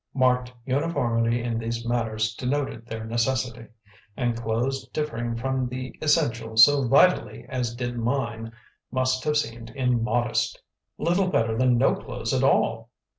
[0.15, 3.67] Marked uniformity in these matters denoted their necessity;
[4.17, 8.51] and clothes differing from the essential so vitally as did mine
[8.91, 10.59] must have seemed immodest,
[10.97, 12.89] little better than no clothes at all.